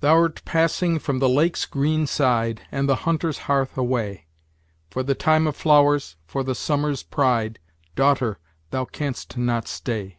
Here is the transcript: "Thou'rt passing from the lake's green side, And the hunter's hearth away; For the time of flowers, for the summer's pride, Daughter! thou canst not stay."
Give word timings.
"Thou'rt 0.00 0.42
passing 0.46 0.98
from 0.98 1.18
the 1.18 1.28
lake's 1.28 1.66
green 1.66 2.06
side, 2.06 2.62
And 2.72 2.88
the 2.88 2.94
hunter's 3.04 3.40
hearth 3.40 3.76
away; 3.76 4.26
For 4.90 5.02
the 5.02 5.14
time 5.14 5.46
of 5.46 5.54
flowers, 5.54 6.16
for 6.24 6.42
the 6.42 6.54
summer's 6.54 7.02
pride, 7.02 7.58
Daughter! 7.94 8.38
thou 8.70 8.86
canst 8.86 9.36
not 9.36 9.68
stay." 9.68 10.18